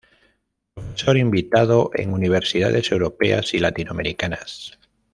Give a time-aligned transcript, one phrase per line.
[0.73, 4.79] Profesor invitado en universidades europeas y latinoamericanas.